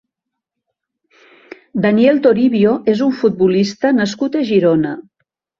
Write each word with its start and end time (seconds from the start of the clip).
Daniel 1.83 2.23
Toribio 2.25 2.73
és 2.95 3.05
un 3.09 3.15
futbolista 3.21 3.95
nascut 4.03 4.39
a 4.43 4.47
Girona. 4.53 4.99